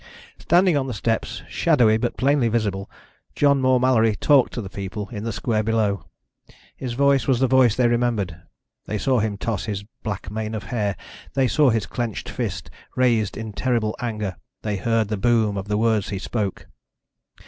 [0.39, 2.89] Standing on the steps, shadowy but plainly visible,
[3.35, 6.05] John Moore Mallory talked to the people in the square below,
[6.47, 8.35] and his voice was the voice they remembered.
[8.87, 10.95] They saw him toss his black mane of hair,
[11.35, 15.77] they saw his clenched fist raised in terrible anger, they heard the boom of the
[15.77, 16.65] words he spoke.